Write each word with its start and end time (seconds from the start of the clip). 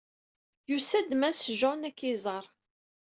Yusa-d 0.69 1.11
Mass 1.15 1.41
Jones 1.59 1.87
ad 1.89 1.93
k-iẓeṛ. 1.97 2.45